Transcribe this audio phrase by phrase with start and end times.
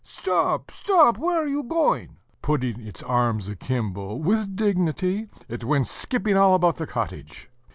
[0.03, 1.19] "Stop, stop!
[1.19, 6.77] where are you going?" Putting its arms akimbo, with dignity, it went skipping all about
[6.77, 7.51] the cottage.